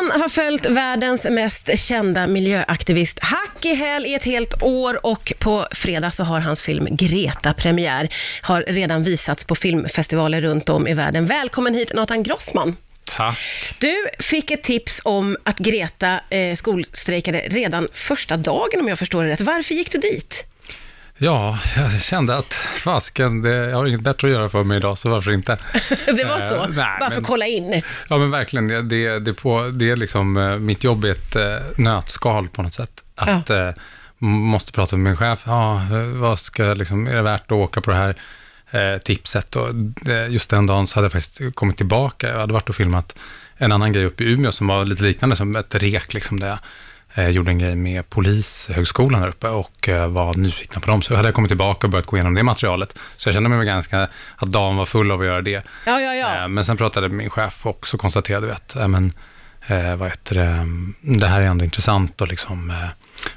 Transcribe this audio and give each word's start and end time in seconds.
Han 0.00 0.20
har 0.20 0.28
följt 0.28 0.66
världens 0.66 1.24
mest 1.24 1.78
kända 1.78 2.26
miljöaktivist 2.26 3.18
hack 3.22 3.64
i 3.64 3.74
häl 3.74 4.06
i 4.06 4.14
ett 4.14 4.24
helt 4.24 4.62
år 4.62 5.06
och 5.06 5.32
på 5.38 5.66
fredag 5.72 6.10
så 6.10 6.24
har 6.24 6.40
hans 6.40 6.62
film 6.62 6.86
Greta 6.90 7.52
premiär. 7.52 8.08
Har 8.42 8.62
redan 8.62 9.04
visats 9.04 9.44
på 9.44 9.54
filmfestivaler 9.54 10.40
runt 10.40 10.68
om 10.68 10.86
i 10.86 10.94
världen. 10.94 11.26
Välkommen 11.26 11.74
hit 11.74 11.92
Nathan 11.94 12.22
Grossman. 12.22 12.76
Tack. 13.04 13.38
Du 13.78 13.94
fick 14.18 14.50
ett 14.50 14.62
tips 14.62 15.00
om 15.04 15.36
att 15.44 15.58
Greta 15.58 16.20
eh, 16.30 16.56
skolstrejkade 16.56 17.38
redan 17.38 17.88
första 17.92 18.36
dagen 18.36 18.80
om 18.80 18.88
jag 18.88 18.98
förstår 18.98 19.24
det 19.24 19.30
rätt. 19.30 19.40
Varför 19.40 19.74
gick 19.74 19.92
du 19.92 19.98
dit? 19.98 20.49
Ja, 21.22 21.58
jag 21.76 22.00
kände 22.02 22.36
att 22.36 22.54
fasken, 22.84 23.42
det- 23.42 23.50
jag 23.70 23.76
har 23.76 23.86
inget 23.86 24.00
bättre 24.00 24.26
att 24.28 24.32
göra 24.32 24.48
för 24.48 24.64
mig 24.64 24.76
idag, 24.76 24.98
så 24.98 25.08
varför 25.08 25.32
inte? 25.32 25.56
det 26.06 26.24
var 26.24 26.48
så? 26.48 26.54
Eh, 26.54 26.68
nej, 26.68 26.96
Bara 27.00 27.10
för 27.10 27.20
att 27.20 27.26
kolla 27.26 27.46
in? 27.46 27.82
Ja, 28.08 28.18
men 28.18 28.30
verkligen. 28.30 28.68
Det, 28.68 28.82
det, 28.82 29.18
det, 29.18 29.34
på, 29.34 29.70
det 29.72 29.90
är 29.90 29.96
liksom 29.96 30.36
eh, 30.36 30.56
mitt 30.56 30.84
jobb 30.84 31.04
är 31.04 31.10
ett 31.10 31.36
eh, 31.36 31.56
nötskal 31.76 32.48
på 32.48 32.62
något 32.62 32.74
sätt. 32.74 33.02
Att 33.14 33.50
eh, 33.50 33.70
måste 34.18 34.72
prata 34.72 34.96
med 34.96 35.04
min 35.04 35.16
chef. 35.16 35.42
Ja, 35.46 35.74
eh, 35.82 36.02
vad 36.02 36.38
ska 36.38 36.62
liksom, 36.74 37.06
är 37.06 37.14
det 37.16 37.22
värt 37.22 37.44
att 37.44 37.52
åka 37.52 37.80
på 37.80 37.90
det 37.90 37.96
här 37.96 38.14
eh, 38.70 38.98
tipset? 38.98 39.56
Och 39.56 39.68
just 40.28 40.50
den 40.50 40.66
dagen 40.66 40.86
så 40.86 40.94
hade 40.94 41.04
jag 41.04 41.12
faktiskt 41.12 41.54
kommit 41.54 41.76
tillbaka. 41.76 42.28
Jag 42.28 42.38
hade 42.38 42.52
varit 42.52 42.68
och 42.68 42.74
filmat 42.76 43.18
en 43.56 43.72
annan 43.72 43.92
grej 43.92 44.04
uppe 44.04 44.24
i 44.24 44.32
Umeå 44.32 44.52
som 44.52 44.66
var 44.66 44.84
lite 44.84 45.02
liknande 45.02 45.36
som 45.36 45.56
ett 45.56 45.74
rek, 45.74 46.14
liksom, 46.14 46.40
där 46.40 46.58
eh, 47.14 47.28
gjorde 47.28 47.50
en 47.50 47.58
grej 47.58 47.76
med 47.76 48.10
polishögskolan 48.10 49.20
där 49.20 49.28
uppe 49.28 49.48
och 49.48 49.88
eh, 49.88 50.08
var 50.08 50.34
nyfikna 50.34 50.80
på 50.80 50.86
dem. 50.90 51.02
Så 51.02 51.16
hade 51.16 51.28
jag 51.28 51.34
kommit 51.34 51.48
tillbaka 51.48 51.86
och 51.86 51.90
börjat 51.90 52.06
gå 52.06 52.16
igenom 52.16 52.34
det 52.34 52.42
materialet. 52.42 52.98
Så 53.16 53.28
jag 53.28 53.34
kände 53.34 53.48
mig 53.48 53.66
ganska, 53.66 54.08
att 54.36 54.48
dagen 54.48 54.76
var 54.76 54.86
full 54.86 55.10
av 55.10 55.20
att 55.20 55.26
göra 55.26 55.42
det. 55.42 55.62
Ja, 55.86 56.00
ja, 56.00 56.14
ja. 56.14 56.42
Eh, 56.42 56.48
Men 56.48 56.64
sen 56.64 56.76
pratade 56.76 57.08
min 57.08 57.30
chef 57.30 57.66
och 57.66 57.86
så 57.86 57.98
konstaterade 57.98 58.46
vi 58.46 58.52
att, 58.52 58.76
äh, 58.76 58.88
men, 58.88 59.12
eh, 59.66 59.96
vad 59.96 60.08
heter 60.08 60.34
det, 60.34 60.44
mm, 60.44 60.94
det 61.00 61.26
här 61.28 61.40
är 61.40 61.46
ändå 61.46 61.64
intressant 61.64 62.20
att 62.20 62.28
liksom, 62.28 62.70
eh, 62.70 62.76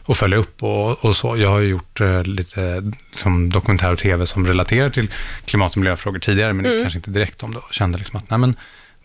att 0.05 0.17
följa 0.17 0.37
upp 0.37 0.63
och, 0.63 1.05
och 1.05 1.15
så. 1.15 1.37
Jag 1.37 1.49
har 1.49 1.59
ju 1.59 1.67
gjort 1.69 2.01
eh, 2.01 2.23
lite 2.23 2.91
liksom, 3.11 3.49
dokumentär 3.49 3.91
och 3.91 3.99
tv 3.99 4.25
som 4.25 4.47
relaterar 4.47 4.89
till 4.89 5.09
klimat 5.45 5.71
och 5.71 5.77
miljöfrågor 5.77 6.19
tidigare, 6.19 6.53
men 6.53 6.63
det 6.65 6.81
kanske 6.81 6.99
inte 6.99 7.11
direkt 7.11 7.43
om 7.43 7.51
det. 7.53 7.57
Och 7.59 7.73
kände 7.73 7.97
liksom 7.97 8.17
att, 8.17 8.29
nej 8.29 8.39
men, 8.39 8.55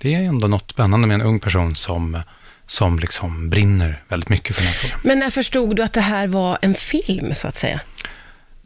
det 0.01 0.15
är 0.15 0.19
ändå 0.19 0.49
något 0.49 0.71
spännande 0.71 1.07
med 1.07 1.15
en 1.15 1.23
ung 1.23 1.41
person 1.41 1.75
som, 1.75 2.19
som 2.69 2.99
liksom 2.99 3.51
brinner 3.51 4.03
väldigt 4.09 4.29
mycket 4.29 4.57
för 4.57 4.63
den 4.63 4.73
här 4.73 4.79
frågan. 4.79 5.01
Men 5.03 5.19
när 5.19 5.31
förstod 5.31 5.77
du 5.77 5.83
att 5.83 5.93
det 5.93 6.01
här 6.01 6.27
var 6.27 6.59
en 6.63 6.75
film, 6.75 7.35
så 7.35 7.49
att 7.49 7.57
säga? 7.57 7.81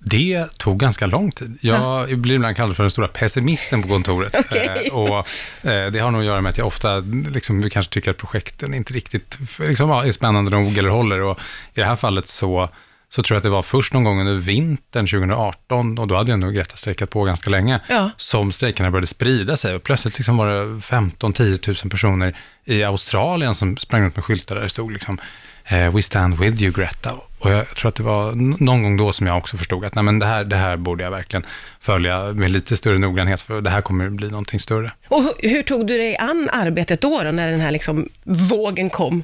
Det 0.04 0.46
tog 0.58 0.78
ganska 0.78 1.06
lång 1.06 1.32
tid. 1.32 1.58
Jag 1.60 2.18
blir 2.18 2.34
ibland 2.34 2.56
kallad 2.56 2.76
för 2.76 2.82
den 2.82 2.90
stora 2.90 3.08
pessimisten 3.08 3.82
på 3.82 3.88
kontoret. 3.88 4.34
Okej. 4.38 4.86
Eh, 4.86 4.94
och 4.94 5.28
eh, 5.70 5.90
det 5.90 5.98
har 5.98 6.10
nog 6.10 6.20
att 6.20 6.26
göra 6.26 6.40
med 6.40 6.50
att 6.50 6.58
jag 6.58 6.66
ofta 6.66 6.98
liksom, 7.32 7.70
kanske 7.70 7.92
tycker 7.92 8.10
att 8.10 8.16
projekten 8.16 8.74
inte 8.74 8.92
riktigt 8.92 9.38
liksom, 9.58 9.90
ja, 9.90 10.04
är 10.04 10.12
spännande 10.12 10.50
nog 10.50 10.78
eller 10.78 10.90
håller. 10.90 11.20
Och 11.20 11.38
I 11.74 11.80
det 11.80 11.86
här 11.86 11.96
fallet 11.96 12.26
så, 12.26 12.68
så 13.14 13.22
tror 13.22 13.34
jag 13.34 13.38
att 13.38 13.42
det 13.42 13.48
var 13.50 13.62
först 13.62 13.92
någon 13.92 14.04
gång 14.04 14.20
under 14.20 14.34
vintern 14.34 15.06
2018, 15.06 15.98
och 15.98 16.08
då 16.08 16.16
hade 16.16 16.30
jag 16.30 16.40
nog 16.40 16.54
Greta 16.54 16.76
strejkat 16.76 17.10
på 17.10 17.24
ganska 17.24 17.50
länge, 17.50 17.80
Ja. 17.88 18.10
som 18.16 18.52
strejkerna 18.52 18.90
började 18.90 19.06
sprida 19.06 19.56
sig. 19.56 19.74
Och 19.74 19.82
plötsligt 19.82 20.18
liksom 20.18 20.36
var 20.36 20.46
det 20.48 20.64
15-10 20.80 21.82
000 21.84 21.90
personer 21.90 22.36
i 22.64 22.82
Australien 22.84 23.54
som 23.54 23.76
sprang 23.76 24.02
runt 24.02 24.16
med 24.16 24.24
skyltar 24.24 24.54
där 24.54 24.62
det 24.62 24.68
stod 24.68 24.92
liksom, 24.92 25.18
eh, 25.64 25.94
We 25.94 26.02
stand 26.02 26.38
with 26.38 26.62
you 26.62 26.72
Greta. 26.72 27.12
Och 27.38 27.50
jag 27.50 27.68
tror 27.68 27.88
att 27.88 27.94
det 27.94 28.02
var 28.02 28.32
någon 28.64 28.82
gång 28.82 28.96
då 28.96 29.12
som 29.12 29.26
jag 29.26 29.38
också 29.38 29.56
förstod 29.56 29.84
att 29.84 29.94
nej, 29.94 30.04
men 30.04 30.18
det, 30.18 30.26
här, 30.26 30.44
det 30.44 30.56
här 30.56 30.76
borde 30.76 31.04
jag 31.04 31.10
verkligen 31.10 31.46
följa 31.80 32.32
med 32.32 32.50
lite 32.50 32.76
större 32.76 32.98
noggrannhet, 32.98 33.40
för 33.40 33.60
det 33.60 33.70
här 33.70 33.80
kommer 33.80 34.10
bli 34.10 34.28
någonting 34.28 34.60
större. 34.60 34.92
Och 35.08 35.22
hu- 35.22 35.48
hur 35.48 35.62
tog 35.62 35.86
du 35.86 35.98
dig 35.98 36.16
an 36.16 36.48
arbetet 36.52 37.00
då, 37.00 37.22
då 37.22 37.30
när 37.30 37.50
den 37.50 37.60
här 37.60 37.70
liksom 37.70 38.08
vågen 38.24 38.90
kom? 38.90 39.22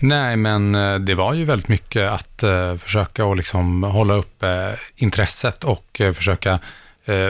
Nej, 0.00 0.36
men 0.36 0.74
eh, 0.74 0.94
det 0.94 1.14
var 1.14 1.34
ju 1.34 1.44
väldigt 1.44 1.68
mycket 1.68 2.04
att 2.04 2.42
eh, 2.42 2.76
försöka 2.76 3.24
att 3.24 3.36
liksom 3.36 3.82
hålla 3.82 4.14
upp 4.14 4.42
eh, 4.42 4.72
intresset 4.96 5.64
och 5.64 6.00
försöka 6.14 6.58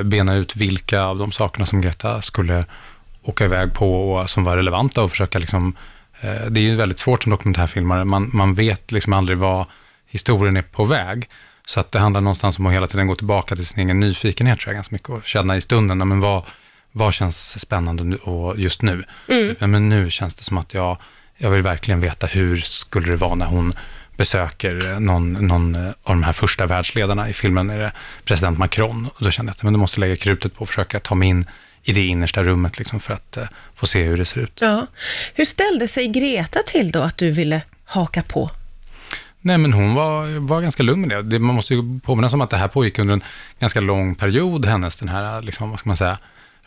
bena 0.05 0.34
ut 0.34 0.56
vilka 0.56 1.03
av 1.03 1.19
de 1.19 1.33
sakerna 1.33 1.67
som 1.67 1.81
Greta 1.81 2.23
skulle 2.23 2.65
åka 3.23 3.45
iväg 3.45 3.73
på 3.75 4.12
och 4.12 4.31
som 4.31 4.45
var 4.45 4.56
relevanta 4.56 5.03
och 5.03 5.11
försöka 5.11 5.39
liksom, 5.39 5.77
det 6.21 6.61
är 6.61 6.65
ju 6.65 6.77
väldigt 6.77 6.99
svårt 6.99 7.23
som 7.23 7.31
dokumentärfilmare, 7.31 8.05
man, 8.05 8.31
man 8.33 8.55
vet 8.55 8.93
liksom 8.93 9.12
aldrig 9.12 9.39
vad 9.39 9.67
historien 10.06 10.56
är 10.56 10.62
på 10.62 10.85
väg. 10.85 11.29
Så 11.67 11.81
att 11.81 11.93
det 11.93 11.99
handlar 11.99 12.21
någonstans 12.21 12.59
om 12.59 12.67
att 12.67 12.73
hela 12.73 12.87
tiden 12.87 13.06
gå 13.06 13.15
tillbaka 13.15 13.56
till 13.56 13.67
sin 13.67 13.81
egen 13.81 14.00
nyfikenhet, 14.00 14.61
tror 14.61 14.71
jag, 14.71 14.77
ganska 14.77 14.95
mycket, 14.95 15.09
och 15.09 15.25
känna 15.25 15.56
i 15.56 15.61
stunden, 15.61 16.09
men 16.09 16.21
vad, 16.21 16.43
vad 16.93 17.15
känns 17.15 17.61
spännande 17.61 18.17
och 18.17 18.59
just 18.59 18.83
nu? 18.83 19.05
Typ, 19.27 19.56
ja, 19.61 19.67
men 19.67 19.89
nu 19.89 20.11
känns 20.11 20.35
det 20.35 20.45
som 20.45 20.59
att 20.59 20.75
jag, 20.75 20.97
jag 21.38 21.50
vill 21.50 21.62
verkligen 21.62 22.00
veta 22.00 22.26
hur 22.26 22.56
skulle 22.56 23.06
det 23.06 23.16
vara 23.16 23.34
när 23.34 23.47
hon 23.47 23.72
besöker 24.16 25.00
någon, 25.00 25.32
någon 25.32 25.76
av 25.76 25.93
de 26.03 26.22
här 26.22 26.32
första 26.32 26.66
världsledarna 26.66 27.28
i 27.28 27.32
filmen, 27.32 27.71
är 27.71 27.78
det 27.78 27.93
president 28.25 28.59
Macron. 28.59 29.09
Och 29.15 29.25
då 29.25 29.31
kände 29.31 29.50
jag 29.50 29.54
att 29.54 29.62
men 29.62 29.72
du 29.72 29.78
måste 29.78 30.00
lägga 30.00 30.16
krutet 30.16 30.54
på 30.54 30.65
att 30.65 30.69
försöka 30.69 31.00
ta 31.00 31.15
mig 31.15 31.28
in 31.28 31.47
i 31.82 31.93
det 31.93 32.06
innersta 32.06 32.43
rummet 32.43 32.78
liksom, 32.78 33.00
för 33.00 33.15
att 33.15 33.37
eh, 33.37 33.44
få 33.75 33.87
se 33.87 34.03
hur 34.03 34.19
det 34.19 34.25
ser 34.25 34.41
ut. 34.41 34.59
Ja. 34.60 34.87
Hur 35.34 35.44
ställde 35.44 35.88
sig 35.88 36.09
Greta 36.09 36.60
till 36.66 36.91
då 36.91 37.03
att 37.03 37.16
du 37.16 37.31
ville 37.31 37.62
haka 37.84 38.22
på? 38.22 38.50
Nej, 39.41 39.59
men 39.59 39.72
hon 39.72 39.94
var, 39.94 40.38
var 40.38 40.60
ganska 40.60 40.82
lugn 40.82 41.00
med 41.00 41.10
det. 41.10 41.22
det. 41.22 41.38
Man 41.38 41.55
måste 41.55 41.75
ju 41.75 42.00
påminna 42.00 42.28
sig 42.28 42.34
om 42.34 42.41
att 42.41 42.50
det 42.50 42.56
här 42.56 42.69
pågick 42.69 42.99
under 42.99 43.15
en 43.15 43.22
ganska 43.60 43.81
lång 43.81 44.15
period, 44.15 44.66
hennes, 44.66 44.97
den 44.97 45.09
här, 45.09 45.43
liksom, 45.43 45.70
vad 45.70 45.78
ska 45.78 45.88
man 45.88 45.97
säga, 45.97 46.19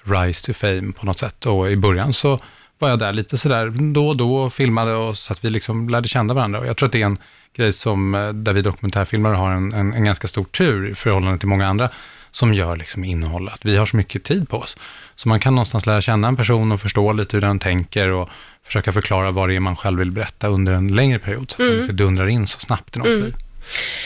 rise 0.04 0.46
to 0.46 0.54
fame 0.54 0.94
på 0.94 1.06
något 1.06 1.20
sätt. 1.20 1.46
Och 1.46 1.72
i 1.72 1.76
början 1.76 2.14
så 2.14 2.40
var 2.82 2.90
jag 2.90 3.00
där 3.00 3.14
lite 3.14 3.38
sådär 3.38 3.94
då 3.94 4.08
och 4.08 4.18
då 4.18 4.36
och 4.36 4.54
filmade 4.54 4.94
och 4.94 5.18
så 5.18 5.34
att 5.34 5.46
vi 5.46 5.50
liksom 5.50 5.90
lärde 5.90 6.08
känna 6.08 6.34
varandra. 6.34 6.60
Och 6.60 6.68
jag 6.68 6.78
tror 6.78 6.88
att 6.88 6.94
det 6.94 7.02
är 7.02 7.06
en 7.06 7.18
grej 7.56 7.74
som, 7.74 8.16
eh, 8.16 8.30
där 8.30 8.54
vi 8.54 8.62
dokumentärfilmare 8.62 9.36
har 9.36 9.52
en, 9.52 9.74
en, 9.74 9.94
en 9.94 10.04
ganska 10.04 10.28
stor 10.28 10.44
tur 10.44 10.90
i 10.90 10.96
förhållande 10.96 11.40
till 11.40 11.48
många 11.48 11.68
andra 11.68 11.90
som 12.32 12.54
gör 12.54 12.78
liksom 12.78 13.04
innehåll, 13.04 13.50
att 13.50 13.66
vi 13.66 13.78
har 13.78 13.86
så 13.86 13.98
mycket 13.98 14.24
tid 14.24 14.50
på 14.50 14.58
oss. 14.58 14.78
Så 15.16 15.30
man 15.30 15.40
kan 15.40 15.56
någonstans 15.56 15.86
lära 15.86 16.02
känna 16.02 16.28
en 16.28 16.36
person 16.36 16.72
och 16.72 16.82
förstå 16.82 17.14
lite 17.14 17.38
hur 17.38 17.42
den 17.42 17.60
tänker 17.60 18.10
och 18.10 18.30
försöka 18.64 18.92
förklara 18.92 19.32
vad 19.32 19.50
det 19.50 19.56
är 19.56 19.60
man 19.60 19.76
själv 19.76 20.00
vill 20.00 20.12
berätta 20.12 20.48
under 20.48 20.74
en 20.74 20.88
längre 20.88 21.20
period, 21.20 21.52
så 21.52 21.64
att 21.64 21.70
man 21.70 21.82
inte 21.82 21.94
dundrar 21.94 22.28
in 22.28 22.48
så 22.48 22.60
snabbt 22.60 22.96
i 22.96 23.00
någons 23.00 23.24
liv. 23.24 23.36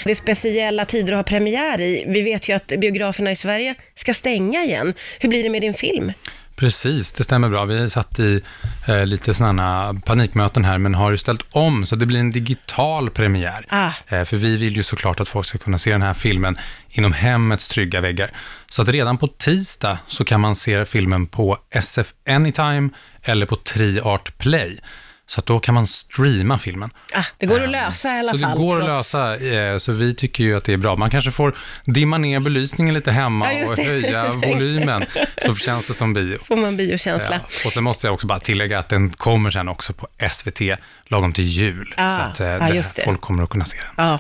Det 0.04 0.12
är 0.12 0.16
speciella 0.16 0.86
tider 0.86 1.14
att 1.14 1.18
ha 1.18 1.24
premiär 1.24 1.82
i. 1.82 2.06
Vi 2.08 2.22
vet 2.22 2.50
ju 2.50 2.54
att 2.54 2.68
biograferna 2.68 3.32
i 3.32 3.36
Sverige 3.36 3.76
ska 3.96 4.14
stänga 4.14 4.64
igen. 4.64 4.94
Hur 5.20 5.30
blir 5.30 5.44
det 5.44 5.50
med 5.50 5.62
din 5.62 5.74
film? 5.74 6.12
Precis, 6.56 7.14
det 7.14 7.24
stämmer 7.24 7.50
bra. 7.50 7.66
Vi 7.66 7.90
satt 7.90 8.20
i 8.20 8.42
eh, 8.88 9.06
lite 9.06 9.34
sådana 9.34 9.96
panikmöten 10.06 10.66
här, 10.66 10.78
men 10.78 10.96
har 10.96 11.12
ju 11.12 11.18
ställt 11.18 11.46
om, 11.52 11.86
så 11.86 11.96
det 11.96 12.06
blir 12.06 12.20
en 12.20 12.32
digital 12.32 13.10
premiär. 13.10 13.66
Ah. 13.70 13.92
Eh, 14.08 14.24
för 14.24 14.38
vi 14.38 14.58
vill 14.58 14.76
ju 14.76 14.84
såklart 14.84 15.20
att 15.20 15.28
folk 15.28 15.48
ska 15.48 15.58
kunna 15.58 15.78
se 15.78 15.92
den 15.92 16.02
här 16.02 16.14
filmen 16.14 16.58
inom 16.90 17.14
hemmets 17.14 17.68
trygga 17.68 18.02
väggar. 18.02 18.32
Så 18.70 18.82
att 18.82 18.90
redan 18.90 19.18
på 19.18 19.28
tisdag 19.28 19.98
så 20.08 20.26
kan 20.26 20.42
man 20.42 20.56
se 20.56 20.86
filmen 20.86 21.28
på 21.28 21.58
SF 21.70 22.14
Anytime 22.30 22.90
eller 23.24 23.46
på 23.46 23.56
Triart 23.56 24.38
Play. 24.38 24.80
Så 25.28 25.42
då 25.46 25.60
kan 25.60 25.74
man 25.74 25.88
streama 25.88 26.60
filmen. 26.60 26.90
Ah, 27.14 27.24
det 27.38 27.46
går 27.46 27.64
att 27.64 27.70
lösa 27.70 28.16
i 28.16 28.20
alla 28.20 28.32
så 28.32 28.40
fall. 28.40 28.52
det 28.52 28.58
går 28.58 28.82
att 28.82 28.88
lösa, 28.88 29.38
eh, 29.38 29.78
så 29.78 29.92
vi 29.92 30.16
tycker 30.16 30.44
ju 30.44 30.58
att 30.58 30.64
det 30.66 30.74
är 30.74 30.78
bra. 30.78 30.96
Man 30.96 31.10
kanske 31.10 31.32
får 31.32 31.56
dimma 31.86 32.18
ner 32.18 32.40
belysningen 32.40 32.94
lite 32.94 33.12
hemma 33.12 33.54
Ja, 33.54 33.72
och 33.72 33.78
höja 33.86 34.28
volymen, 34.32 35.06
så 35.38 35.56
känns 35.56 35.88
det 35.88 35.94
som 35.94 36.14
bio. 36.14 36.38
Får 36.44 36.56
man 36.56 36.78
biokänsla. 36.78 37.36
Ja, 37.36 37.68
och 37.68 37.74
sen 37.74 37.84
måste 37.84 38.08
jag 38.08 38.14
också 38.14 38.28
bara 38.28 38.40
tillägga 38.40 38.80
att 38.80 38.90
den 38.90 39.10
kommer 39.10 39.52
sen 39.52 39.68
också 39.68 39.94
på 39.94 40.08
SVT 40.32 40.62
lagom 41.08 41.34
till 41.34 41.48
jul. 41.48 41.94
Ah, 41.98 42.18
så 42.18 42.22
att 42.24 42.40
eh, 42.40 42.48
ja, 42.48 42.60
det- 42.74 43.04
folk 43.06 43.22
kommer 43.22 43.44
att 43.44 43.50
kunna 43.50 43.66
se 43.66 43.78
den. 43.78 44.06
Ja. 44.06 44.20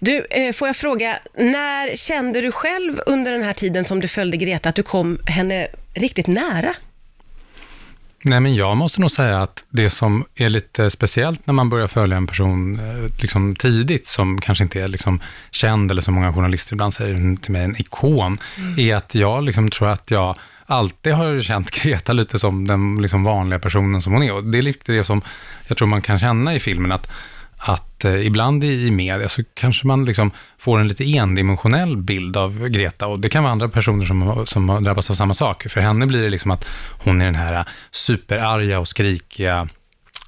Du, 0.00 0.26
eh, 0.30 0.52
får 0.52 0.68
jag 0.68 0.76
fråga, 0.76 1.18
när 1.38 1.96
kände 1.96 2.40
du 2.40 2.52
själv 2.52 3.00
under 3.06 3.32
den 3.32 3.42
här 3.42 3.52
tiden 3.54 3.84
som 3.84 4.00
du 4.00 4.08
följde 4.08 4.36
Greta 4.36 4.68
att 4.68 4.74
du 4.74 4.82
kom 4.82 5.18
henne 5.26 5.68
riktigt 5.94 6.26
nära? 6.26 6.74
Nej, 8.24 8.40
men 8.40 8.54
jag 8.54 8.76
måste 8.76 9.00
nog 9.00 9.10
säga 9.10 9.42
att 9.42 9.64
det 9.70 9.90
som 9.90 10.24
är 10.34 10.50
lite 10.50 10.90
speciellt 10.90 11.46
när 11.46 11.54
man 11.54 11.70
börjar 11.70 11.86
följa 11.86 12.16
en 12.16 12.26
person 12.26 12.80
eh, 12.80 13.10
liksom 13.22 13.56
tidigt, 13.56 14.06
som 14.06 14.40
kanske 14.40 14.64
inte 14.64 14.80
är 14.80 14.88
liksom 14.88 15.20
känd, 15.50 15.90
eller 15.90 16.02
som 16.02 16.14
många 16.14 16.32
journalister 16.32 16.72
ibland 16.72 16.94
säger 16.94 17.36
till 17.36 17.52
mig, 17.52 17.64
en 17.64 17.80
ikon, 17.80 18.38
är 18.76 18.96
att 18.96 19.14
jag 19.14 19.44
liksom 19.44 19.70
tror 19.70 19.88
att 19.88 20.10
jag 20.10 20.36
alltid 20.66 21.12
har 21.12 21.40
känt 21.40 21.70
Greta 21.82 22.12
lite 22.12 22.38
som 22.38 22.66
den 22.66 23.02
liksom 23.02 23.24
vanliga 23.24 23.58
personen 23.58 24.02
som 24.02 24.12
hon 24.12 24.22
är. 24.22 24.32
Och 24.32 24.44
det 24.44 24.58
är 24.58 24.62
lite 24.62 24.92
det 24.92 25.04
som 25.04 25.22
jag 25.68 25.76
tror 25.76 25.88
man 25.88 26.02
kan 26.02 26.18
känna 26.18 26.54
i 26.54 26.60
filmen, 26.60 26.92
att 26.92 27.12
att 27.62 28.04
eh, 28.04 28.26
ibland 28.26 28.64
i, 28.64 28.86
i 28.86 28.90
media 28.90 29.28
så 29.28 29.42
kanske 29.54 29.86
man 29.86 30.04
liksom 30.04 30.30
får 30.58 30.78
en 30.80 30.88
lite 30.88 31.04
endimensionell 31.16 31.96
bild 31.96 32.36
av 32.36 32.68
Greta 32.68 33.06
och 33.06 33.20
det 33.20 33.28
kan 33.28 33.42
vara 33.42 33.52
andra 33.52 33.68
personer 33.68 34.04
som, 34.04 34.22
har- 34.22 34.44
som 34.44 34.68
har 34.68 34.80
drabbats 34.80 35.10
av 35.10 35.14
samma 35.14 35.34
sak. 35.34 35.66
För 35.68 35.80
henne 35.80 36.06
blir 36.06 36.22
det 36.22 36.30
liksom 36.30 36.50
att 36.50 36.68
hon 37.04 37.20
är 37.20 37.24
den 37.24 37.34
här 37.34 37.64
superarga 37.90 38.78
och 38.78 38.88
skrikiga 38.88 39.68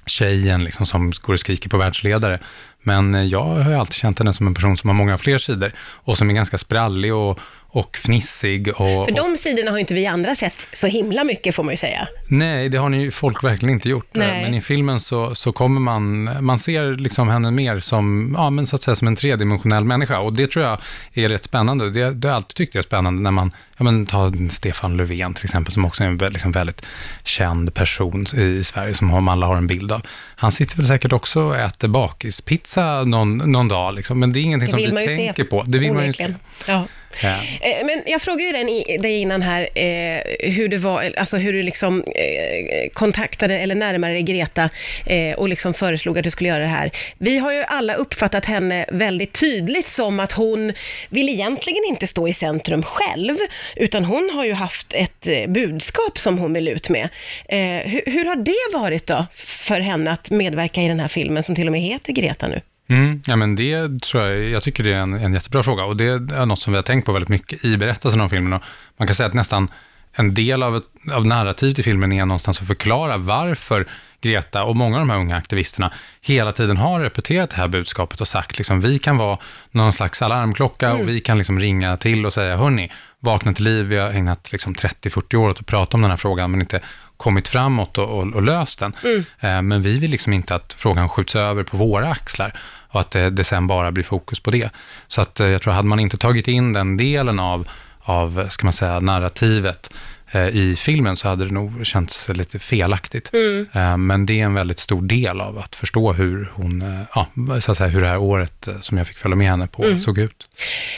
tjejen 0.05 0.63
liksom 0.63 0.85
som 0.85 1.11
går 1.21 1.33
och 1.33 1.39
skriker 1.39 1.69
på 1.69 1.77
världsledare. 1.77 2.39
Men 2.83 3.15
eh, 3.15 3.23
jag 3.23 3.43
har 3.43 3.69
ju 3.69 3.75
alltid 3.75 3.93
känt 3.95 4.19
henne 4.19 4.33
som 4.33 4.47
en 4.47 4.53
person 4.53 4.77
som 4.77 4.87
har 4.89 4.95
många 4.95 5.17
fler 5.17 5.37
sidor 5.37 5.73
och 5.79 6.17
som 6.17 6.29
är 6.29 6.33
ganska 6.33 6.57
sprallig 6.57 7.13
och, 7.13 7.39
och 7.73 7.97
fnissig. 7.97 8.67
Och, 8.67 8.75
För 9.05 9.11
de 9.15 9.37
sidorna 9.37 9.71
har 9.71 9.77
ju 9.77 9.81
inte 9.81 9.93
vi 9.93 10.05
andra 10.05 10.35
sett 10.35 10.57
så 10.73 10.87
himla 10.87 11.23
mycket, 11.23 11.55
får 11.55 11.63
man 11.63 11.73
ju 11.73 11.77
säga. 11.77 12.07
Nej, 12.27 12.69
det 12.69 12.77
har 12.77 12.89
ni 12.89 13.01
ju 13.01 13.11
folk 13.11 13.43
verkligen 13.43 13.73
inte 13.73 13.89
gjort. 13.89 14.07
Nej. 14.11 14.43
Men 14.43 14.53
i 14.53 14.61
filmen 14.61 14.99
så, 14.99 15.35
så 15.35 15.51
kommer 15.51 15.81
man, 15.81 16.29
man 16.45 16.59
ser 16.59 16.95
liksom 16.95 17.29
henne 17.29 17.51
mer 17.51 17.79
som, 17.79 18.35
ja 18.37 18.49
men 18.49 18.67
så 18.67 18.75
att 18.75 18.81
säga 18.81 18.95
som 18.95 19.07
en 19.07 19.15
tredimensionell 19.15 19.83
människa. 19.83 20.19
Och 20.19 20.33
det 20.33 20.51
tror 20.51 20.65
jag 20.65 20.79
är 21.13 21.29
rätt 21.29 21.43
spännande. 21.43 21.89
Det, 21.91 22.11
det 22.11 22.27
har 22.27 22.31
jag 22.31 22.35
alltid 22.35 22.55
tyckt 22.55 22.75
är 22.75 22.81
spännande 22.81 23.21
när 23.21 23.31
man, 23.31 23.51
ja 23.77 23.83
men 23.83 24.05
ta 24.05 24.31
Stefan 24.49 24.97
Löfven 24.97 25.33
till 25.33 25.43
exempel, 25.43 25.73
som 25.73 25.85
också 25.85 26.03
är 26.03 26.07
en 26.07 26.17
liksom 26.17 26.51
väldigt 26.51 26.85
känd 27.23 27.73
person 27.73 28.25
i, 28.35 28.63
Sverige, 28.63 28.93
som 28.93 29.27
alla 29.27 29.45
har 29.45 29.55
en 29.55 29.67
bild 29.67 29.91
av. 29.91 30.01
Han 30.35 30.51
sitter 30.51 30.77
väl 30.77 30.87
säkert 30.87 31.13
också 31.13 31.41
och 31.41 31.55
äter 31.57 31.87
bakispizza 31.87 33.03
någon, 33.03 33.37
någon 33.37 33.67
dag, 33.67 33.93
liksom. 33.93 34.19
men 34.19 34.33
det 34.33 34.39
är 34.39 34.41
ingenting 34.41 34.65
Det 34.77 34.89
som 34.89 34.97
vi 34.97 35.07
tänker 35.07 35.43
se. 35.43 35.49
på. 35.49 35.63
Det 35.67 35.79
vill 35.79 35.93
man 35.93 36.05
ju 36.05 36.13
se. 36.13 36.23
onekligen. 36.23 36.35
Ja. 36.67 36.85
Ja. 37.23 37.39
Eh, 37.61 37.85
men 37.85 38.01
jag 38.05 38.21
frågade 38.21 38.43
ju 38.43 38.51
den 38.51 38.69
i, 38.69 38.97
dig 38.97 39.17
innan 39.17 39.41
här, 39.41 39.61
eh, 39.75 40.49
hur 40.51 40.67
det 40.67 40.77
var, 40.77 41.13
alltså 41.17 41.37
hur 41.37 41.53
du 41.53 41.63
liksom 41.63 42.03
eh, 42.03 42.89
kontaktade 42.93 43.59
eller 43.59 43.75
närmare 43.75 44.13
dig 44.13 44.23
Greta 44.23 44.69
eh, 45.05 45.35
och 45.35 45.49
liksom 45.49 45.73
föreslog 45.73 46.17
att 46.17 46.23
du 46.23 46.31
skulle 46.31 46.49
göra 46.49 46.63
det 46.63 46.69
här. 46.69 46.91
Vi 47.17 47.37
har 47.37 47.53
ju 47.53 47.63
alla 47.67 47.93
uppfattat 47.93 48.45
henne 48.45 48.85
väldigt 48.89 49.33
tydligt 49.33 49.87
som 49.87 50.19
att 50.19 50.31
hon 50.31 50.73
vill 51.09 51.29
egentligen 51.29 51.83
inte 51.89 52.07
stå 52.07 52.27
i 52.27 52.33
centrum 52.33 52.83
själv, 52.83 53.37
utan 53.75 54.05
hon 54.05 54.29
har 54.33 54.45
ju 54.45 54.53
haft 54.53 54.93
ett 54.93 55.27
eh, 55.27 55.47
budskap 55.47 56.17
som 56.17 56.37
hon 56.37 56.53
vill 56.53 56.67
ut 56.67 56.89
med. 56.89 57.09
Eh, 57.49 57.91
hur, 57.91 58.01
hur 58.05 58.25
har 58.25 58.35
det 58.35 58.77
varit 58.77 59.07
då 59.07 59.25
för 59.35 59.79
henne 59.79 60.11
att 60.11 60.29
medverka 60.29 60.81
i 60.81 60.87
den 60.87 60.99
här 60.99 61.07
filmen 61.07 61.43
som 61.43 61.55
till 61.55 61.67
och 61.67 61.71
med 61.71 61.81
heter 61.81 62.13
Greta 62.13 62.47
nu? 62.47 62.61
Mm, 62.93 63.21
ja, 63.25 63.35
men 63.35 63.55
det 63.55 64.01
tror 64.01 64.23
jag, 64.23 64.49
jag 64.49 64.63
tycker 64.63 64.83
det 64.83 64.93
är 64.93 64.97
en, 64.97 65.13
en 65.13 65.33
jättebra 65.33 65.63
fråga 65.63 65.83
och 65.85 65.97
det 65.97 66.05
är 66.05 66.45
något 66.45 66.59
som 66.59 66.73
vi 66.73 66.77
har 66.77 66.83
tänkt 66.83 67.05
på 67.05 67.11
väldigt 67.11 67.29
mycket 67.29 67.65
i 67.65 67.77
berättelsen 67.77 68.21
om 68.21 68.29
filmen. 68.29 68.53
Och 68.53 68.61
man 68.97 69.07
kan 69.07 69.15
säga 69.15 69.27
att 69.27 69.33
nästan 69.33 69.67
en 70.13 70.33
del 70.33 70.63
av, 70.63 70.75
ett, 70.75 70.83
av 71.13 71.25
narrativet 71.25 71.79
i 71.79 71.83
filmen 71.83 72.11
är 72.11 72.25
någonstans 72.25 72.61
att 72.61 72.67
förklara 72.67 73.17
varför 73.17 73.87
Greta 74.21 74.63
och 74.63 74.75
många 74.75 74.95
av 74.95 75.01
de 75.01 75.09
här 75.09 75.17
unga 75.17 75.35
aktivisterna 75.35 75.93
hela 76.21 76.51
tiden 76.51 76.77
har 76.77 76.99
repeterat 76.99 77.49
det 77.49 77.55
här 77.55 77.67
budskapet 77.67 78.21
och 78.21 78.27
sagt 78.27 78.57
liksom 78.57 78.81
vi 78.81 78.99
kan 78.99 79.17
vara 79.17 79.37
någon 79.71 79.93
slags 79.93 80.21
alarmklocka 80.21 80.93
och 80.93 81.09
vi 81.09 81.19
kan 81.19 81.37
liksom 81.37 81.59
ringa 81.59 81.97
till 81.97 82.25
och 82.25 82.33
säga 82.33 82.57
hörni, 82.57 82.91
vakna 83.23 83.53
till 83.53 83.63
liv, 83.63 83.85
vi 83.85 83.97
har 83.97 84.09
ägnat 84.09 84.51
liksom 84.51 84.75
30-40 84.75 85.35
år 85.35 85.49
åt 85.49 85.59
att 85.59 85.65
prata 85.65 85.97
om 85.97 86.01
den 86.01 86.11
här 86.11 86.17
frågan 86.17 86.51
men 86.51 86.59
inte 86.61 86.79
kommit 87.17 87.47
framåt 87.47 87.97
och, 87.97 88.19
och, 88.19 88.33
och 88.33 88.41
löst 88.41 88.79
den. 88.79 88.93
Eh, 89.39 89.61
men 89.61 89.81
vi 89.81 89.99
vill 89.99 90.11
liksom 90.11 90.33
inte 90.33 90.55
att 90.55 90.73
frågan 90.73 91.09
skjuts 91.09 91.35
över 91.35 91.63
på 91.63 91.77
våra 91.77 92.09
axlar 92.09 92.59
och 92.89 92.99
att 92.99 93.11
det, 93.11 93.29
det 93.29 93.43
sen 93.43 93.67
bara 93.67 93.91
blir 93.91 94.03
fokus 94.03 94.39
på 94.39 94.51
det. 94.51 94.69
Så 95.07 95.21
att 95.21 95.39
eh, 95.39 95.47
jag 95.47 95.61
tror, 95.61 95.73
hade 95.73 95.87
man 95.87 95.99
inte 95.99 96.17
tagit 96.17 96.47
in 96.47 96.73
den 96.73 96.97
delen 96.97 97.39
av, 97.39 97.67
av 97.99 98.47
ska 98.49 98.65
man 98.65 98.73
säga, 98.73 98.99
narrativet 98.99 99.89
eh, 100.22 100.22
i 100.35 100.75
filmen 100.75 101.17
så 101.17 101.27
hade 101.27 101.45
det 101.45 101.53
nog 101.53 101.85
känts 101.85 102.29
lite 102.29 102.59
felaktigt. 102.59 103.31
Eh, 103.73 103.97
men 103.97 104.25
det 104.25 104.39
är 104.39 104.45
en 104.45 104.53
väldigt 104.53 104.79
stor 104.79 105.01
del 105.01 105.41
av 105.41 105.57
att 105.57 105.75
förstå 105.75 106.13
hur 106.13 106.51
hon, 106.53 106.81
eh, 106.81 107.01
ja, 107.15 107.27
så 107.61 107.71
att 107.71 107.77
säga, 107.77 107.89
hur 107.89 108.01
det 108.01 108.07
här 108.07 108.17
året 108.17 108.67
eh, 108.67 108.79
som 108.79 108.97
jag 108.97 109.07
fick 109.07 109.17
följa 109.17 109.35
med 109.35 109.47
henne 109.47 109.67
på 109.67 109.97
såg 109.97 110.17
ut. 110.17 110.47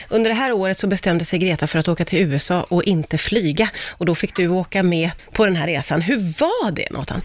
Under 0.10 0.30
det 0.30 0.36
här 0.36 0.52
året 0.52 0.78
så 0.78 0.88
bestämde 0.88 1.26
sig 1.26 1.40
Greta 1.40 1.68
för 1.68 1.80
att 1.80 1.88
åka 1.88 2.06
till 2.06 2.20
USA 2.20 2.64
och 2.64 2.84
inte 2.84 3.18
flyga. 3.18 3.70
Och 3.90 4.06
då 4.06 4.16
fick 4.16 4.36
du 4.36 4.48
åka 4.48 4.84
med 4.84 5.12
på 5.32 5.46
den 5.46 5.56
här 5.56 5.68
resan. 5.68 6.02
Hur 6.02 6.18
var 6.40 6.72
det, 6.72 6.88
Nathan? 6.92 7.22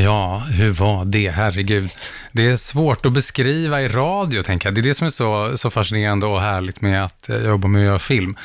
Ja, 0.00 0.38
hur 0.38 0.70
var 0.70 1.04
det? 1.04 1.30
Herregud. 1.30 1.90
Det 2.32 2.46
är 2.46 2.56
svårt 2.56 3.06
att 3.06 3.12
beskriva 3.12 3.80
i 3.80 3.88
radio, 3.88 4.42
tänker 4.42 4.66
jag. 4.68 4.74
Det 4.74 4.80
är 4.80 4.82
det 4.82 4.94
som 4.94 5.06
är 5.06 5.10
så, 5.10 5.58
så 5.58 5.70
fascinerande 5.70 6.26
och 6.26 6.40
härligt 6.40 6.80
med 6.80 7.04
att 7.04 7.28
eh, 7.28 7.36
jobba 7.36 7.68
med 7.68 7.80
att 7.80 7.86
göra 7.86 7.98
film. 7.98 8.36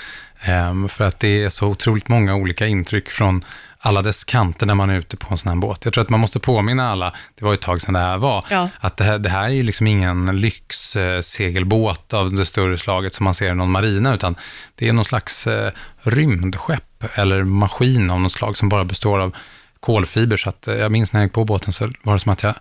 Ehm, 0.41 0.89
för 0.89 1.03
att 1.03 1.19
det 1.19 1.43
är 1.43 1.49
så 1.49 1.67
otroligt 1.67 2.07
många 2.07 2.35
olika 2.35 2.67
intryck 2.67 3.09
från 3.09 3.45
alla 3.79 4.01
dess 4.01 4.23
kanter 4.23 4.65
när 4.65 4.75
man 4.75 4.89
är 4.89 4.97
ute 4.97 5.17
på 5.17 5.27
en 5.31 5.37
sån 5.37 5.49
här 5.49 5.55
båt. 5.55 5.85
Jag 5.85 5.93
tror 5.93 6.03
att 6.03 6.09
man 6.09 6.19
måste 6.19 6.39
påminna 6.39 6.89
alla, 6.91 7.13
det 7.35 7.45
var 7.45 7.53
ett 7.53 7.61
tag 7.61 7.81
sedan 7.81 7.93
det 7.93 7.99
här 7.99 8.17
var, 8.17 8.45
Ja. 8.49 8.69
att 8.79 8.97
det 8.97 9.03
här, 9.03 9.19
det 9.19 9.29
här 9.29 9.43
är 9.43 9.49
ju 9.53 9.63
liksom 9.63 9.87
ingen 9.87 10.39
lyxsegelbåt 10.41 12.13
av 12.13 12.33
det 12.33 12.45
större 12.45 12.77
slaget 12.77 13.13
som 13.13 13.23
man 13.23 13.33
ser 13.33 13.51
i 13.51 13.55
någon 13.55 13.71
marina, 13.71 14.13
utan 14.13 14.35
det 14.75 14.89
är 14.89 14.93
någon 14.93 15.05
slags 15.05 15.47
eh, 15.47 15.71
rymdskepp 16.01 17.03
eller 17.13 17.43
maskin 17.43 18.11
av 18.11 18.19
något 18.21 18.31
slag 18.31 18.57
som 18.57 18.69
bara 18.69 18.85
består 18.85 19.19
av 19.19 19.35
kolfiber. 19.83 20.37
Så 20.37 20.49
att 20.49 20.67
eh, 20.67 20.75
jag 20.75 20.91
minns 20.91 21.13
när 21.13 21.19
jag 21.19 21.25
gick 21.25 21.33
på 21.33 21.45
båten 21.45 21.73
så 21.73 21.89
var 22.03 22.13
det 22.13 22.19
som 22.19 22.31
att 22.31 22.43
jag, 22.43 22.55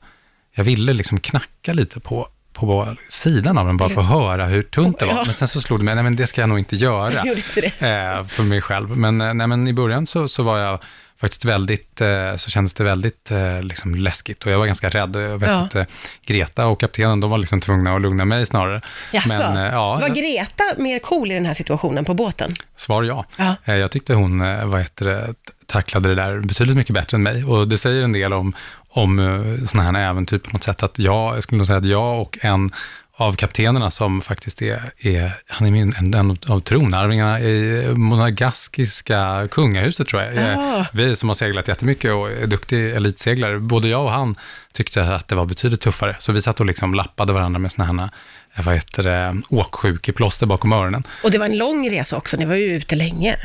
jag 0.55 0.65
ville 0.65 0.93
liksom 0.93 1.21
knacka 1.21 1.73
lite 1.73 2.01
på 2.01 2.29
på 2.53 2.97
sidan 3.09 3.59
av 3.59 3.67
den 3.67 3.77
bara 3.77 3.89
för 3.89 4.01
att 4.01 4.07
höra 4.09 4.45
hur 4.47 4.63
tunt 4.63 4.99
det 4.99 5.07
var. 5.07 5.25
Men 5.25 5.35
sen 5.35 5.49
så 5.49 5.61
slog 5.61 5.81
det 5.81 5.85
mig, 5.85 5.95
nej 5.95 6.05
men 6.05 6.17
det 6.17 6.27
ska 6.27 6.41
jag 6.41 6.49
nog 6.49 6.59
inte 6.59 6.77
göra 6.77 7.07
eh, 7.21 8.27
för 8.27 8.43
mig 8.43 8.61
själv. 8.61 8.97
Men, 8.97 9.21
eh, 9.21 9.35
nej, 9.35 9.47
men 9.47 9.69
i 9.69 9.73
början 9.73 10.07
så, 10.07 10.29
så 10.29 10.43
var 10.43 10.59
jag 10.59 10.79
faktiskt 11.21 11.45
väldigt, 11.45 12.01
eh, 12.01 12.37
så 12.37 12.51
kändes 12.51 12.75
det 12.75 12.85
väldigt 12.85 13.31
eh, 13.31 13.63
liksom 13.63 13.95
läskigt 13.95 14.45
och 14.45 14.53
jag 14.53 14.59
var 14.59 14.67
ganska 14.67 14.89
rädd. 14.89 15.17
Jag 15.17 15.39
vet 15.39 15.49
Ja. 15.51 15.69
att 15.81 15.89
Greta 16.27 16.67
och 16.67 16.81
kaptenen, 16.81 17.21
de 17.21 17.31
var 17.31 17.39
liksom 17.39 17.61
tvungna 17.61 17.95
att 17.95 18.01
lugna 18.01 18.25
mig 18.25 18.47
snarare. 18.47 18.81
Jaså, 19.13 19.29
Men 19.29 19.57
ja, 19.73 19.95
var 19.99 20.09
Greta 20.09 20.65
mer 20.79 20.99
cool 20.99 21.31
i 21.31 21.35
den 21.35 21.47
här 21.47 21.55
situationen 21.55 22.05
på 22.05 22.15
båten? 22.15 22.53
svar 22.77 23.03
ja. 23.03 23.25
Ja. 23.37 23.57
Jag 23.77 23.91
tyckte 23.91 24.15
hon, 24.15 24.39
vad 24.71 24.81
heter 24.81 25.05
det, 25.05 25.35
tacklade 25.73 26.09
det 26.09 26.15
där 26.15 26.41
betydligt 26.41 26.77
mycket 26.77 26.95
bättre 26.95 27.15
än 27.15 27.23
mig. 27.23 27.45
Och 27.45 27.69
det 27.69 27.79
säger 27.79 28.05
en 28.05 28.13
del 28.13 28.33
om, 28.33 28.55
om 28.89 29.19
eh, 29.19 29.67
sådana 29.67 29.99
här 29.99 30.11
äventyr 30.11 30.39
på 30.39 30.51
något 30.51 30.63
sätt. 30.63 30.83
Att 30.83 30.99
jag, 30.99 31.37
jag 31.37 31.43
skulle 31.43 31.59
nog 31.59 31.67
säga 31.67 31.79
att 31.79 31.87
jag 31.87 32.21
och 32.21 32.39
en 32.41 32.71
av 33.17 33.37
kaptenerna 33.37 33.91
som 33.91 34.21
faktiskt 34.23 34.63
är, 34.63 34.83
är 34.99 35.33
han 35.47 35.67
är 35.67 35.71
min, 35.71 35.95
en, 35.99 36.15
en 36.15 36.39
av 36.47 36.61
tronarvingarna 36.61 37.41
i 37.41 37.85
monegaskiska 37.95 39.49
kungahuset 39.51 40.09
tror 40.09 40.23
jag. 40.23 40.37
Eh, 40.37 40.59
Ah. 40.59 40.87
Vi 40.93 41.17
som 41.17 41.29
har 41.29 41.35
seglat 41.35 41.69
jättemycket 41.69 42.13
och 42.13 42.31
är 42.31 42.47
duktiga 42.47 42.97
elitseglare, 42.97 43.59
både 43.59 43.89
jag 43.89 44.05
och 44.05 44.11
han 44.11 44.37
tyckte 44.73 45.05
att 45.05 45.29
det 45.29 45.35
var 45.35 45.47
betydligt 45.47 45.81
tuffare. 45.81 46.17
Så 46.19 46.33
vi 46.33 46.43
satt 46.43 46.61
och 46.61 46.67
liksom 46.67 46.95
lappade 46.95 47.33
varandra 47.33 47.59
med 47.59 47.73
sådana 47.73 48.03
här, 48.03 48.11
eh, 48.55 48.65
vad 48.65 48.75
heter 48.75 49.03
det, 49.03 49.43
åksjukeplåster 49.49 50.47
bakom 50.47 50.73
öronen. 50.73 51.03
Och 51.23 51.31
det 51.31 51.39
var 51.39 51.47
en 51.47 51.59
lång 51.59 51.91
resa 51.91 52.17
också, 52.17 52.37
ni 52.37 52.45
var 52.45 52.55
ju 52.55 52.65
ute 52.65 52.97
länge. 52.97 53.37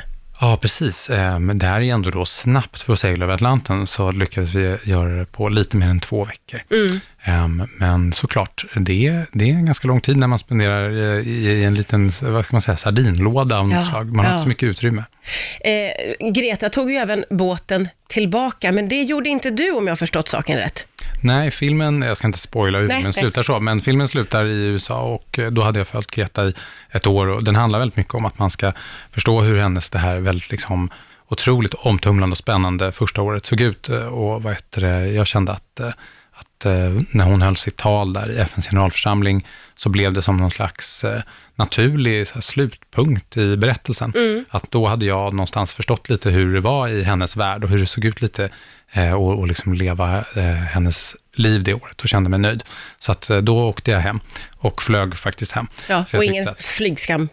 Ja, 0.42 0.58
precis. 0.62 1.10
Eh, 1.10 1.40
det 1.40 1.66
här 1.66 1.82
är 1.82 1.94
ändå 1.94 2.10
då 2.10 2.26
snabbt 2.26 2.82
för 2.82 2.94
att 2.94 3.00
segla 3.00 3.26
över 3.26 3.34
Atlanten, 3.34 3.88
så 3.88 4.12
lyckades 4.12 4.54
vi 4.54 4.78
göra 4.84 5.10
det 5.20 5.26
på 5.26 5.50
lite 5.50 5.78
mer 5.78 5.88
än 5.88 6.00
två 6.00 6.26
veckor. 6.26 6.62
Eh, 7.24 7.48
Men 7.80 8.14
såklart, 8.14 8.66
det, 8.76 9.08
är- 9.08 9.26
det 9.32 9.46
är 9.46 9.50
en 9.54 9.66
ganska 9.66 9.88
lång 9.88 10.02
tid 10.02 10.18
när 10.18 10.28
man 10.28 10.40
spenderar 10.40 10.90
eh, 10.90 11.28
i 11.28 11.64
en 11.64 11.76
liten, 11.76 12.12
vad 12.22 12.46
ska 12.46 12.54
man 12.56 12.62
säga, 12.62 12.78
sardinlåda 12.78 13.58
av 13.60 13.68
något 13.68 13.76
Ja, 13.76 13.84
slag. 13.84 14.08
Man 14.16 14.26
har 14.26 14.32
ja. 14.32 14.36
inte 14.36 14.44
så 14.44 14.48
mycket 14.50 14.64
utrymme. 14.70 15.04
Eh, 15.62 16.32
Greta 16.32 16.70
tog 16.70 16.92
ju 16.92 16.98
även 16.98 17.26
båten 17.30 17.88
tillbaka, 18.08 18.72
men 18.72 18.90
det 18.90 19.02
gjorde 19.04 19.30
inte 19.30 19.50
du 19.50 19.72
om 19.72 19.88
jag 19.88 19.92
har 19.92 19.98
förstått 19.98 20.28
saken 20.30 20.58
rätt. 20.58 20.86
Nej, 21.22 21.52
filmen, 21.52 22.02
jag 22.02 22.18
ska 22.18 22.28
inte 22.28 22.40
spoila 22.40 22.80
hur 22.80 22.90
filmen 22.90 23.14
slutar 23.14 23.44
så, 23.44 23.60
men 23.60 23.82
filmen 23.82 24.08
slutar 24.08 24.46
i 24.46 24.66
USA 24.66 25.02
och 25.02 25.40
eh, 25.40 25.52
då 25.52 25.64
hade 25.64 25.80
jag 25.80 25.88
följt 25.88 26.12
Greta 26.12 26.48
i 26.48 26.54
ett 26.92 27.08
år 27.08 27.28
och 27.28 27.44
den 27.44 27.56
handlar 27.56 27.80
väldigt 27.80 27.98
mycket 27.98 28.14
om 28.14 28.26
att 28.26 28.40
man 28.40 28.50
ska 28.50 28.74
förstå 29.12 29.42
hur 29.42 29.58
hennes 29.58 29.90
det 29.90 30.00
här 30.00 30.18
väldigt 30.18 30.52
liksom 30.52 30.90
otroligt 31.28 31.74
omtumlande 31.74 32.34
och 32.34 32.38
spännande 32.38 32.92
första 32.92 33.22
året 33.22 33.46
såg 33.46 33.62
ut 33.62 33.90
eh, 33.90 34.06
och 34.06 34.44
vad 34.44 34.54
heter 34.54 34.82
det, 34.82 35.08
jag 35.08 35.28
kände 35.28 35.52
att, 35.52 35.80
eh, 35.80 35.88
att 36.32 36.66
när 37.12 37.26
hon 37.26 37.42
höll 37.42 37.56
sitt 37.56 37.78
tal 37.78 38.14
där 38.14 38.32
i 38.32 38.38
FNs 38.38 38.68
generalförsamling 38.68 39.46
så 39.78 39.90
blev 39.90 40.14
det 40.14 40.22
som 40.22 40.38
någon 40.38 40.52
slags 40.52 41.04
eh, 41.04 41.22
naturlig 41.56 42.26
här, 42.34 42.42
slutpunkt 42.42 43.38
i 43.38 43.58
berättelsen. 43.58 44.14
Att 44.50 44.72
då 44.72 44.88
hade 44.88 45.06
jag 45.06 45.34
någonstans 45.34 45.74
förstått 45.74 46.10
lite 46.10 46.30
hur 46.30 46.54
det 46.54 46.60
var 46.62 46.88
i 46.88 47.04
hennes 47.04 47.36
värld 47.38 47.64
och 47.64 47.70
hur 47.70 47.80
det 47.80 47.86
såg 47.86 48.06
ut 48.06 48.22
lite 48.22 48.50
eh, 48.92 49.14
och, 49.14 49.40
och 49.40 49.48
liksom 49.48 49.74
leva 49.74 50.18
eh, 50.36 50.44
hennes 50.44 51.16
liv 51.34 51.64
det 51.64 51.74
året 51.74 52.02
och 52.02 52.08
kände 52.10 52.30
mig 52.30 52.40
nöjd. 52.40 52.64
Så 53.00 53.12
att 53.12 53.30
eh, 53.30 53.38
då 53.38 53.64
åkte 53.70 53.92
jag 53.92 54.00
hem 54.00 54.20
och 54.58 54.82
flög 54.82 55.18
faktiskt 55.18 55.52
hem. 55.52 55.68
Ja, 55.90 56.06
och 56.14 56.24
ingen 56.24 56.48
att- 56.48 56.64
flygskam. 56.64 57.30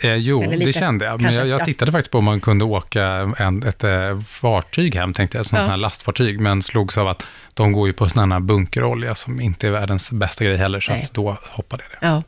Eh, 0.00 0.14
jo, 0.14 0.42
Eller 0.42 0.52
det 0.58 0.64
lite, 0.66 0.78
kände 0.78 1.04
jag. 1.04 1.20
Men 1.20 1.34
jag, 1.34 1.46
jag 1.46 1.60
ja. 1.60 1.64
tittade 1.64 1.92
faktiskt 1.92 2.10
på 2.10 2.18
om 2.18 2.24
man 2.24 2.40
kunde 2.40 2.64
åka 2.64 3.04
en, 3.38 3.62
ett 3.62 3.84
eh, 3.84 4.20
fartyg 4.28 4.94
hem, 4.94 5.12
tänkte 5.12 5.36
jag, 5.36 5.46
som 5.46 5.58
Ja. 5.58 5.64
här 5.64 5.76
lastfartyg, 5.76 6.40
men 6.40 6.62
slogs 6.62 6.98
av 6.98 7.08
att 7.08 7.22
de 7.54 7.72
går 7.72 7.86
ju 7.86 7.92
på 7.92 8.08
sån 8.08 8.32
här 8.32 8.40
bunkerolja 8.40 9.14
som 9.14 9.40
inte 9.40 9.66
är 9.66 9.70
världens 9.70 10.10
bästa 10.12 10.44
grej 10.44 10.56
heller, 10.56 10.80
så 10.80 10.92
att 10.92 11.14
då 11.14 11.36
hoppade 11.50 11.82
jag 11.90 12.00
det. 12.00 12.06
Ja. 12.06 12.22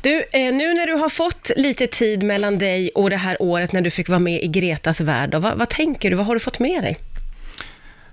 Du, 0.00 0.16
eh, 0.40 0.54
nu 0.54 0.74
när 0.74 0.86
du 0.86 0.92
har 0.92 1.08
fått 1.08 1.50
lite 1.56 1.86
tid 1.86 2.22
mellan 2.22 2.58
dig 2.58 2.90
och 2.94 3.10
det 3.10 3.16
här 3.16 3.42
året 3.42 3.72
när 3.72 3.80
du 3.80 3.90
fick 3.90 4.08
vara 4.08 4.18
med 4.18 4.42
i 4.42 4.48
Gretas 4.48 5.00
värld, 5.00 5.34
vad, 5.34 5.58
vad 5.58 5.68
tänker 5.68 6.10
du? 6.10 6.16
Vad 6.16 6.26
har 6.26 6.34
du 6.34 6.40
fått 6.40 6.58
med 6.58 6.82
dig? 6.82 6.96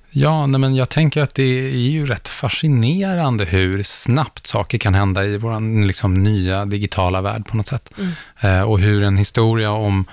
Ja, 0.10 0.48
nej, 0.48 0.60
men 0.60 0.76
jag 0.76 0.90
tänker 0.90 1.22
att 1.22 1.36
det 1.36 1.44
är 1.44 1.90
ju 1.90 2.06
rätt 2.06 2.28
fascinerande 2.28 3.46
hur 3.46 3.84
snabbt 3.84 4.48
saker 4.48 4.78
kan 4.78 4.94
hända 4.94 5.26
i 5.26 5.38
vår 5.38 5.86
liksom, 5.86 6.24
nya 6.24 6.66
digitala 6.66 7.22
värld 7.22 7.46
på 7.48 7.58
något 7.58 7.68
sätt. 7.68 7.92
Eh, 8.40 8.62
och 8.62 8.80
hur 8.80 9.04
en 9.04 9.18
historia 9.18 9.72
om, 9.72 10.06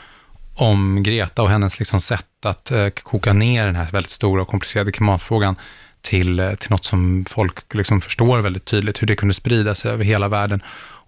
om 0.54 1.02
Greta 1.02 1.42
och 1.42 1.50
hennes 1.50 1.78
liksom, 1.78 2.00
sätt 2.00 2.26
att 2.44 2.70
eh, 2.70 2.88
koka 2.88 3.32
ner 3.32 3.66
den 3.66 3.76
här 3.76 3.88
väldigt 3.92 4.10
stora 4.10 4.42
och 4.42 4.48
komplicerade 4.48 4.92
klimatfrågan 4.92 5.56
till, 6.00 6.40
eh, 6.40 6.54
till 6.54 6.70
något 6.70 6.84
som 6.84 7.24
folk 7.28 7.74
liksom, 7.74 8.00
förstår 8.00 8.38
väldigt 8.38 8.64
tydligt, 8.64 9.02
hur 9.02 9.06
det 9.06 9.16
kunde 9.16 9.34
sprida 9.34 9.74
sig 9.74 9.90
över 9.90 10.04
hela 10.04 10.28
världen. 10.28 10.62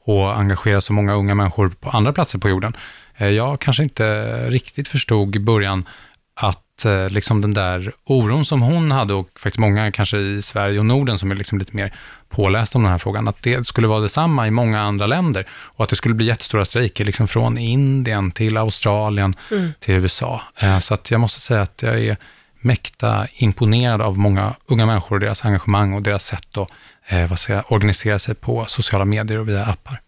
och 0.09 0.38
engagera 0.38 0.81
så 0.81 0.93
många 0.93 1.14
unga 1.14 1.35
människor 1.35 1.69
på 1.69 1.90
andra 1.90 2.12
platser 2.12 2.38
på 2.38 2.49
jorden. 2.49 2.76
Eh, 3.16 3.28
jag 3.28 3.61
kanske 3.61 3.83
inte 3.83 4.37
riktigt 4.50 4.88
förstod 4.88 5.37
i 5.37 5.38
början 5.38 5.88
att 6.35 6.65
eh, 6.85 7.09
liksom 7.11 7.40
den 7.40 7.54
där 7.54 7.92
oron 8.04 8.45
som 8.45 8.62
hon 8.62 8.90
hade 8.90 9.14
och 9.14 9.28
faktiskt 9.37 9.59
många 9.59 9.92
kanske 9.92 10.18
i 10.18 10.42
Sverige 10.42 10.78
och 10.78 10.87
Norden 10.87 11.18
som 11.18 11.30
är 11.30 11.35
liksom 11.35 11.59
lite 11.59 11.76
mer 11.76 11.95
pålästa 12.28 12.78
om 12.78 12.83
den 12.83 12.92
här 12.92 12.99
frågan, 12.99 13.28
att 13.28 13.42
det 13.42 13.66
skulle 13.66 13.87
vara 13.87 14.00
detsamma 14.00 14.47
i 14.47 14.50
många 14.50 14.80
andra 14.80 15.06
länder 15.06 15.47
och 15.50 15.83
att 15.83 15.88
det 15.88 15.97
skulle 15.97 16.14
bli 16.14 16.26
jättestora 16.26 16.64
strejker 16.64 17.04
liksom 17.04 17.28
från 17.28 17.59
Indien 17.59 18.30
till 18.30 18.56
Australien 18.56 19.35
mm. 19.50 19.73
till 19.80 19.95
USA. 19.95 20.42
Eh, 20.61 20.78
så 20.78 20.95
att 20.95 21.11
jag 21.11 21.21
måste 21.21 21.40
säga 21.40 21.62
att 21.62 21.83
jag 21.83 22.00
är 22.00 22.16
mäkta 22.61 23.26
imponerad 23.35 24.02
av 24.02 24.18
många 24.18 24.54
unga 24.66 24.87
människor 24.87 25.16
och 25.16 25.21
deras 25.21 25.45
engagemang 25.45 25.92
och 25.92 26.02
deras 26.02 26.26
sätt 26.26 26.56
att 26.56 26.71
eh, 27.06 27.26
vad 27.26 27.38
jag, 27.49 27.73
organisera 27.73 28.18
sig 28.18 28.35
på 28.35 28.64
sociala 28.68 29.04
medier 29.04 29.38
och 29.38 29.49
via 29.49 29.64
appar. 29.64 30.00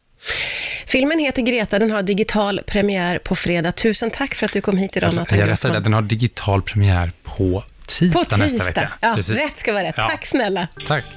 Filmen 0.86 1.18
heter 1.18 1.42
Greta, 1.42 1.78
den 1.78 1.90
har 1.90 2.02
digital 2.02 2.60
premiär 2.66 3.18
på 3.18 3.34
fredag. 3.36 3.72
Tusen 3.72 4.10
tack 4.10 4.34
för 4.34 4.46
att 4.46 4.52
du 4.52 4.60
kom 4.60 4.76
hit 4.76 4.96
idag, 4.96 5.14
Nathan 5.14 5.38
Jag 5.38 5.48
rättade 5.48 5.80
den 5.80 5.92
har 5.92 6.02
digital 6.02 6.62
premiär 6.62 7.12
på 7.22 7.64
tisdag, 7.86 8.18
på 8.18 8.24
tisdag. 8.24 8.36
nästa 8.44 8.64
vecka. 8.64 8.92
Ja, 9.00 9.14
Precis. 9.14 9.36
rätt 9.36 9.58
ska 9.58 9.72
vara 9.72 9.84
rätt. 9.84 9.94
Ja. 9.96 10.08
Tack 10.08 10.26
snälla. 10.26 10.68
Tack. 10.88 11.04